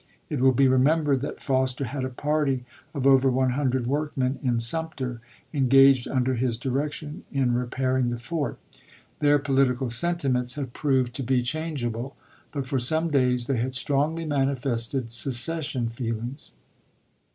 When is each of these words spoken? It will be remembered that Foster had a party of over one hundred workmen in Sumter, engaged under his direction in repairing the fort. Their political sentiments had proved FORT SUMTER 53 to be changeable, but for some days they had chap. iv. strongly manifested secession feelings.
It 0.31 0.39
will 0.39 0.51
be 0.51 0.67
remembered 0.67 1.21
that 1.21 1.43
Foster 1.43 1.85
had 1.85 2.03
a 2.03 2.09
party 2.09 2.65
of 2.91 3.05
over 3.05 3.29
one 3.29 3.51
hundred 3.51 3.85
workmen 3.85 4.39
in 4.41 4.59
Sumter, 4.59 5.21
engaged 5.53 6.07
under 6.07 6.33
his 6.33 6.57
direction 6.57 7.23
in 7.31 7.53
repairing 7.53 8.09
the 8.09 8.17
fort. 8.17 8.57
Their 9.19 9.37
political 9.37 9.91
sentiments 9.91 10.55
had 10.55 10.73
proved 10.73 11.09
FORT 11.09 11.17
SUMTER 11.17 11.33
53 11.35 11.35
to 11.35 11.39
be 11.39 11.43
changeable, 11.45 12.15
but 12.51 12.65
for 12.65 12.79
some 12.79 13.11
days 13.11 13.45
they 13.45 13.57
had 13.57 13.61
chap. 13.73 13.73
iv. 13.73 13.75
strongly 13.75 14.25
manifested 14.25 15.11
secession 15.11 15.87
feelings. 15.89 16.49